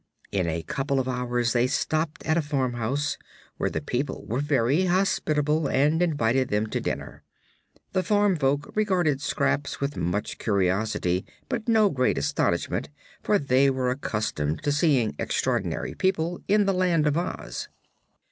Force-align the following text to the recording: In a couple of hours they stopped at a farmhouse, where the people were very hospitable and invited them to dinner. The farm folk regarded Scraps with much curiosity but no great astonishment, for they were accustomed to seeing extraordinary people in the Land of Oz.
In 0.31 0.47
a 0.47 0.63
couple 0.63 0.99
of 0.99 1.07
hours 1.07 1.53
they 1.53 1.67
stopped 1.67 2.23
at 2.25 2.35
a 2.35 2.41
farmhouse, 2.41 3.19
where 3.57 3.69
the 3.69 3.81
people 3.83 4.25
were 4.25 4.39
very 4.39 4.85
hospitable 4.85 5.67
and 5.67 6.01
invited 6.01 6.47
them 6.47 6.65
to 6.71 6.81
dinner. 6.81 7.21
The 7.93 8.01
farm 8.01 8.35
folk 8.35 8.71
regarded 8.73 9.21
Scraps 9.21 9.79
with 9.79 9.95
much 9.95 10.39
curiosity 10.39 11.23
but 11.49 11.67
no 11.69 11.91
great 11.91 12.17
astonishment, 12.17 12.89
for 13.21 13.37
they 13.37 13.69
were 13.69 13.91
accustomed 13.91 14.63
to 14.63 14.71
seeing 14.71 15.15
extraordinary 15.19 15.93
people 15.93 16.41
in 16.47 16.65
the 16.65 16.73
Land 16.73 17.05
of 17.05 17.15
Oz. 17.15 17.69